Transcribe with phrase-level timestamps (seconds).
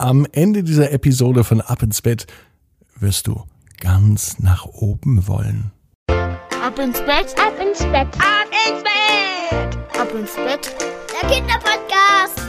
[0.00, 2.26] Am Ende dieser Episode von Ab ins Bett
[2.98, 3.42] wirst du
[3.80, 5.72] ganz nach oben wollen.
[6.08, 10.74] Ab ins Bett, ab ins Bett, ab ins Bett, ab ins Bett.
[11.12, 12.39] Der Kinderpodcast.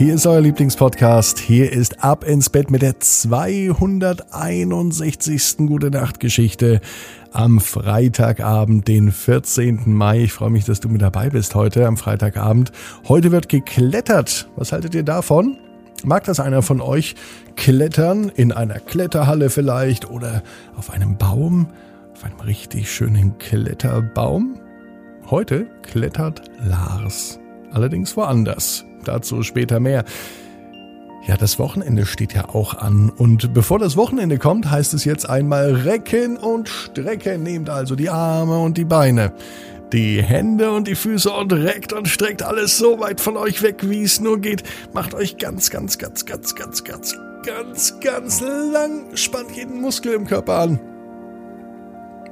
[0.00, 1.38] Hier ist euer Lieblingspodcast.
[1.38, 5.58] Hier ist Ab ins Bett mit der 261.
[5.58, 6.80] Gute Nacht Geschichte
[7.32, 9.92] am Freitagabend, den 14.
[9.92, 10.22] Mai.
[10.22, 12.72] Ich freue mich, dass du mit dabei bist heute am Freitagabend.
[13.08, 14.48] Heute wird geklettert.
[14.56, 15.58] Was haltet ihr davon?
[16.02, 17.14] Mag das einer von euch
[17.56, 18.32] klettern?
[18.34, 20.42] In einer Kletterhalle vielleicht oder
[20.78, 21.68] auf einem Baum?
[22.14, 24.58] Auf einem richtig schönen Kletterbaum?
[25.28, 27.38] Heute klettert Lars.
[27.70, 28.86] Allerdings woanders.
[29.04, 30.04] Dazu später mehr.
[31.26, 33.10] Ja, das Wochenende steht ja auch an.
[33.10, 37.42] Und bevor das Wochenende kommt, heißt es jetzt einmal recken und strecken.
[37.42, 39.32] Nehmt also die Arme und die Beine,
[39.92, 43.88] die Hände und die Füße und reckt und streckt alles so weit von euch weg,
[43.88, 44.62] wie es nur geht.
[44.94, 49.14] Macht euch ganz, ganz, ganz, ganz, ganz, ganz, ganz, ganz lang.
[49.14, 50.80] Spannt jeden Muskel im Körper an.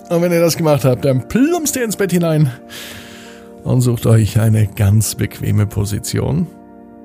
[0.08, 2.50] Und wenn ihr das gemacht habt, dann plumpst ihr ins Bett hinein
[3.64, 6.46] und sucht euch eine ganz bequeme Position.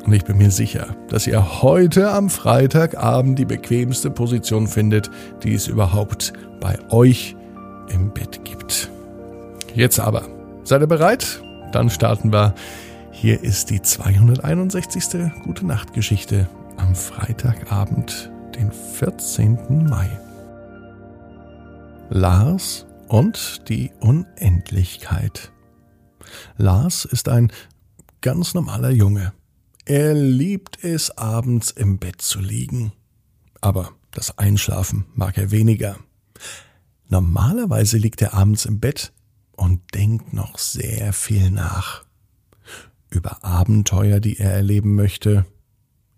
[0.05, 5.09] Und ich bin mir sicher, dass ihr heute am Freitagabend die bequemste Position findet,
[5.43, 7.35] die es überhaupt bei euch
[7.89, 8.89] im Bett gibt.
[9.73, 10.27] Jetzt aber,
[10.63, 11.41] seid ihr bereit?
[11.71, 12.53] Dann starten wir.
[13.11, 15.31] Hier ist die 261.
[15.43, 19.87] Gute Nacht Geschichte am Freitagabend, den 14.
[19.89, 20.09] Mai.
[22.09, 25.51] Lars und die Unendlichkeit.
[26.57, 27.51] Lars ist ein
[28.21, 29.33] ganz normaler Junge.
[29.85, 32.93] Er liebt es, abends im Bett zu liegen.
[33.59, 35.97] Aber das Einschlafen mag er weniger.
[37.09, 39.11] Normalerweise liegt er abends im Bett
[39.55, 42.05] und denkt noch sehr viel nach.
[43.09, 45.45] Über Abenteuer, die er erleben möchte,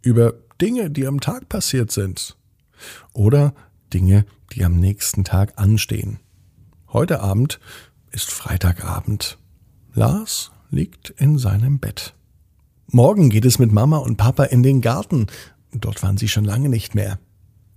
[0.01, 2.37] über Dinge, die am Tag passiert sind
[3.13, 3.53] oder
[3.93, 6.19] Dinge, die am nächsten Tag anstehen.
[6.93, 7.59] Heute Abend
[8.11, 9.37] ist Freitagabend.
[9.93, 12.15] Lars liegt in seinem Bett.
[12.91, 15.27] Morgen geht es mit Mama und Papa in den Garten.
[15.73, 17.19] Dort waren sie schon lange nicht mehr.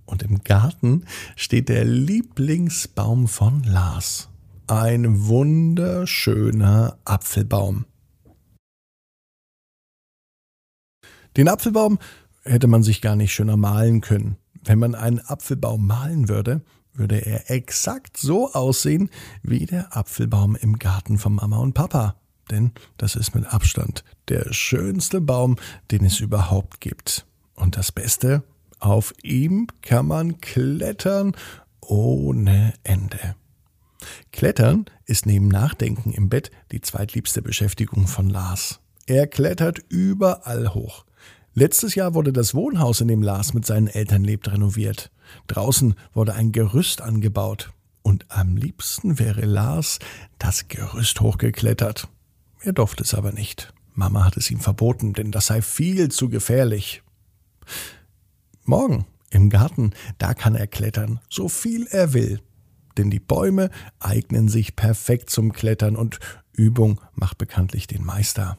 [0.05, 1.05] Und im Garten
[1.35, 4.29] steht der Lieblingsbaum von Lars.
[4.67, 7.85] Ein wunderschöner Apfelbaum.
[11.35, 11.97] Den Apfelbaum
[12.43, 14.37] hätte man sich gar nicht schöner malen können.
[14.63, 16.61] Wenn man einen Apfelbaum malen würde,
[16.93, 19.09] würde er exakt so aussehen
[19.41, 22.18] wie der Apfelbaum im Garten von Mama und Papa
[22.51, 25.57] denn das ist mit Abstand der schönste Baum,
[25.91, 27.25] den es überhaupt gibt.
[27.55, 28.43] Und das Beste,
[28.79, 31.35] auf ihm kann man klettern
[31.81, 33.35] ohne Ende.
[34.31, 38.79] Klettern ist neben Nachdenken im Bett die zweitliebste Beschäftigung von Lars.
[39.05, 41.05] Er klettert überall hoch.
[41.53, 45.11] Letztes Jahr wurde das Wohnhaus, in dem Lars mit seinen Eltern lebt, renoviert.
[45.47, 47.71] Draußen wurde ein Gerüst angebaut.
[48.01, 49.99] Und am liebsten wäre Lars
[50.37, 52.07] das Gerüst hochgeklettert.
[52.61, 53.73] Er durfte es aber nicht.
[53.93, 57.03] Mama hat es ihm verboten, denn das sei viel zu gefährlich.
[58.63, 62.39] Morgen im Garten, da kann er klettern, so viel er will.
[62.97, 66.19] Denn die Bäume eignen sich perfekt zum Klettern und
[66.53, 68.57] Übung macht bekanntlich den Meister.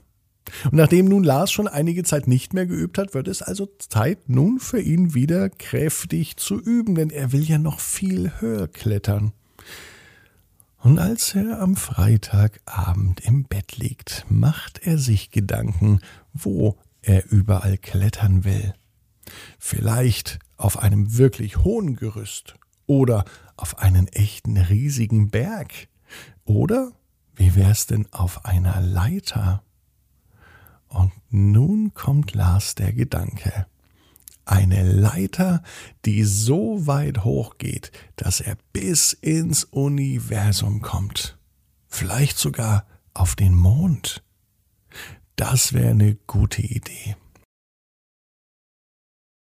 [0.64, 4.28] Und nachdem nun Lars schon einige Zeit nicht mehr geübt hat, wird es also Zeit
[4.28, 9.32] nun für ihn wieder kräftig zu üben, denn er will ja noch viel höher klettern.
[10.82, 16.00] Und als er am Freitagabend im Bett liegt, macht er sich Gedanken,
[16.32, 18.74] wo er überall klettern will.
[19.58, 23.24] Vielleicht auf einem wirklich hohen Gerüst oder
[23.56, 25.88] auf einen echten riesigen Berg.
[26.44, 26.92] Oder
[27.34, 29.62] wie wär's denn auf einer Leiter?
[30.88, 33.66] Und nun kommt Lars der Gedanke.
[34.44, 35.62] Eine Leiter,
[36.04, 41.38] die so weit hoch geht, dass er bis ins Universum kommt.
[41.88, 44.22] Vielleicht sogar auf den Mond.
[45.36, 47.16] Das wäre eine gute Idee.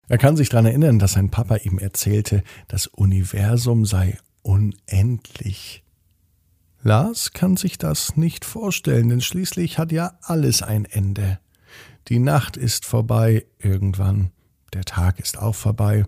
[0.08, 5.82] Er kann sich daran erinnern, dass sein Papa ihm erzählte, das Universum sei unendlich.
[6.82, 11.40] Lars kann sich das nicht vorstellen, denn schließlich hat ja alles ein Ende.
[12.08, 14.30] Die Nacht ist vorbei irgendwann.
[14.72, 16.04] Der Tag ist auch vorbei.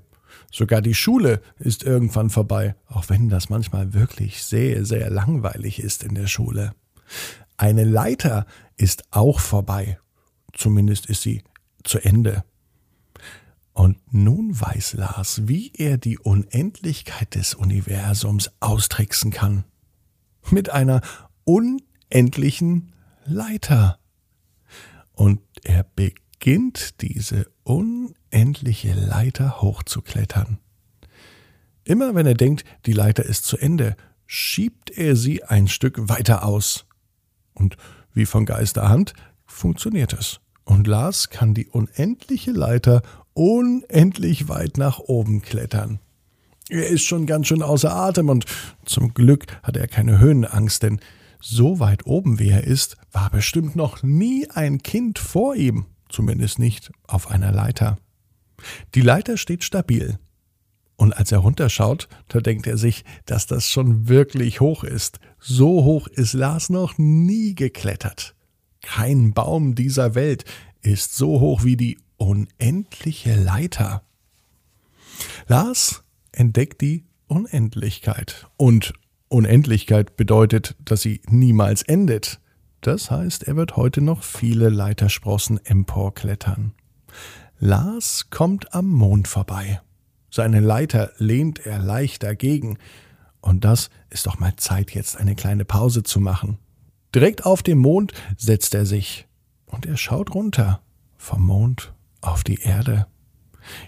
[0.50, 6.02] Sogar die Schule ist irgendwann vorbei, auch wenn das manchmal wirklich sehr, sehr langweilig ist
[6.02, 6.74] in der Schule.
[7.56, 8.46] Eine Leiter
[8.76, 9.98] ist auch vorbei.
[10.54, 11.42] Zumindest ist sie
[11.84, 12.44] zu Ende.
[13.72, 19.64] Und nun weiß Lars, wie er die Unendlichkeit des Universums austricksen kann.
[20.50, 21.00] Mit einer
[21.44, 22.92] unendlichen
[23.24, 23.98] Leiter.
[25.12, 28.17] Und er beginnt diese unendliche
[28.92, 30.58] Leiter hochzuklettern.
[31.84, 33.96] Immer wenn er denkt, die Leiter ist zu Ende,
[34.26, 36.86] schiebt er sie ein Stück weiter aus.
[37.54, 37.76] Und
[38.12, 39.14] wie von Geisterhand
[39.46, 40.40] funktioniert es.
[40.64, 43.02] Und Lars kann die unendliche Leiter
[43.32, 45.98] unendlich weit nach oben klettern.
[46.68, 48.44] Er ist schon ganz schön außer Atem und
[48.84, 51.00] zum Glück hat er keine Höhenangst, denn
[51.40, 56.58] so weit oben wie er ist, war bestimmt noch nie ein Kind vor ihm, zumindest
[56.58, 57.96] nicht auf einer Leiter.
[58.94, 60.18] Die Leiter steht stabil.
[60.96, 65.20] Und als er runterschaut, da denkt er sich, dass das schon wirklich hoch ist.
[65.38, 68.34] So hoch ist Lars noch nie geklettert.
[68.82, 70.44] Kein Baum dieser Welt
[70.82, 74.02] ist so hoch wie die unendliche Leiter.
[75.46, 76.02] Lars
[76.32, 78.48] entdeckt die Unendlichkeit.
[78.56, 78.92] Und
[79.28, 82.40] Unendlichkeit bedeutet, dass sie niemals endet.
[82.80, 86.72] Das heißt, er wird heute noch viele Leitersprossen emporklettern.
[87.60, 89.80] Lars kommt am Mond vorbei.
[90.30, 92.78] Seine Leiter lehnt er leicht dagegen.
[93.40, 96.58] Und das ist doch mal Zeit, jetzt eine kleine Pause zu machen.
[97.14, 99.26] Direkt auf dem Mond setzt er sich
[99.66, 100.82] und er schaut runter
[101.16, 103.06] vom Mond auf die Erde.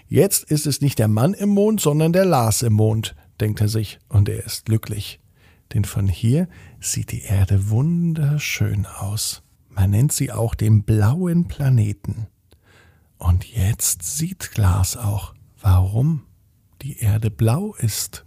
[0.07, 3.67] Jetzt ist es nicht der Mann im Mond, sondern der Lars im Mond, denkt er
[3.67, 5.19] sich, und er ist glücklich.
[5.73, 9.43] Denn von hier sieht die Erde wunderschön aus.
[9.69, 12.27] Man nennt sie auch den blauen Planeten.
[13.21, 16.25] Und jetzt sieht Lars auch, warum
[16.81, 18.25] die Erde blau ist.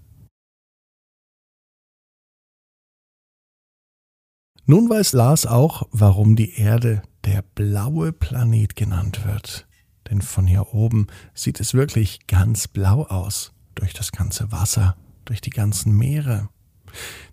[4.67, 9.67] Nun weiß Lars auch, warum die Erde der blaue Planet genannt wird.
[10.09, 15.41] Denn von hier oben sieht es wirklich ganz blau aus, durch das ganze Wasser, durch
[15.41, 16.51] die ganzen Meere.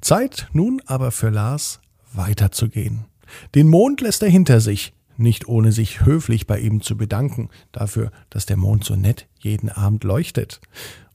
[0.01, 1.79] Zeit nun aber für Lars
[2.11, 3.05] weiterzugehen.
[3.53, 8.11] Den Mond lässt er hinter sich, nicht ohne sich höflich bei ihm zu bedanken, dafür,
[8.29, 10.59] dass der Mond so nett jeden Abend leuchtet.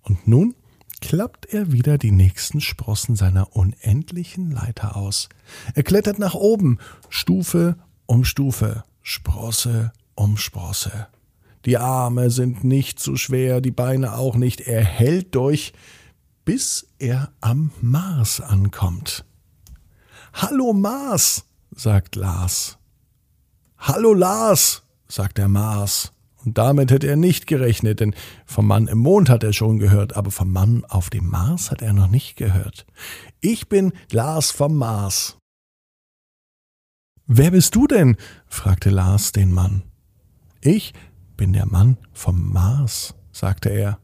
[0.03, 0.55] Und nun
[1.00, 5.29] klappt er wieder die nächsten Sprossen seiner unendlichen Leiter aus.
[5.75, 7.76] Er klettert nach oben, Stufe
[8.06, 11.08] um Stufe, Sprosse um Sprosse.
[11.64, 14.61] Die Arme sind nicht zu schwer, die Beine auch nicht.
[14.61, 15.73] Er hält durch,
[16.44, 19.25] bis er am Mars ankommt.
[20.32, 21.44] Hallo Mars,
[21.75, 22.79] sagt Lars.
[23.88, 26.11] Hallo Lars, sagt der Mars.
[26.44, 30.17] Und damit hätte er nicht gerechnet, denn vom Mann im Mond hat er schon gehört,
[30.17, 32.85] aber vom Mann auf dem Mars hat er noch nicht gehört.
[33.41, 35.38] Ich bin Lars vom Mars.
[37.29, 38.17] Wer bist du denn?
[38.49, 39.85] fragte Lars den Mann.
[40.61, 40.93] Ich
[41.37, 44.00] bin der Mann vom Mars, sagte er.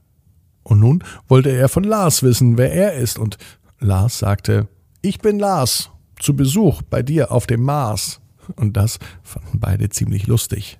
[0.62, 3.36] Und nun wollte er von Lars wissen, wer er ist, und
[3.80, 4.68] Lars sagte,
[5.00, 5.90] ich bin Lars,
[6.20, 8.21] zu Besuch bei dir auf dem Mars.
[8.52, 10.78] Und das fanden beide ziemlich lustig.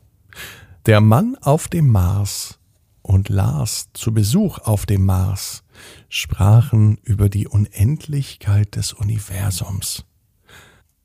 [0.86, 2.58] Der Mann auf dem Mars
[3.02, 5.64] und Lars zu Besuch auf dem Mars
[6.08, 10.04] sprachen über die Unendlichkeit des Universums.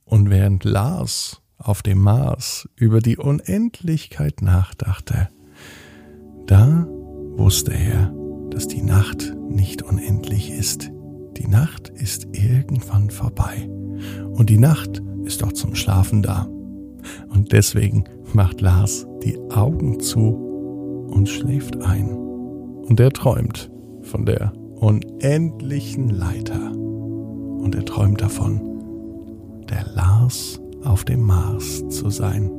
[0.06, 5.30] Und während Lars auf dem Mars über die Unendlichkeit nachdachte,
[6.46, 6.88] da
[7.36, 8.14] wusste er,
[8.52, 10.90] dass die Nacht nicht unendlich ist.
[11.38, 13.70] Die Nacht ist irgendwann vorbei.
[14.32, 16.48] Und die Nacht ist auch zum Schlafen da.
[17.34, 20.48] Und deswegen macht Lars die Augen zu
[21.10, 22.10] und schläft ein.
[22.10, 23.72] Und er träumt
[24.02, 26.72] von der unendlichen Leiter.
[26.72, 28.62] Und er träumt davon,
[29.70, 32.50] der Lars auf dem Mars zu sein.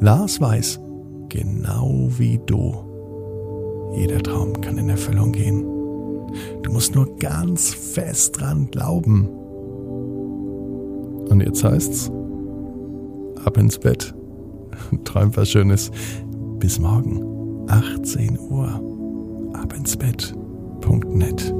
[0.00, 0.80] Lars weiß,
[1.28, 2.74] genau wie du,
[3.96, 5.64] jeder Traum kann in Erfüllung gehen.
[6.62, 9.28] Du musst nur ganz fest dran glauben.
[11.28, 12.10] Und jetzt heißt's,
[13.46, 14.14] ab ins Bett.
[15.04, 15.90] Träum was Schönes.
[16.58, 19.52] Bis morgen, 18 Uhr.
[19.54, 21.54] Ab ins Bett.net.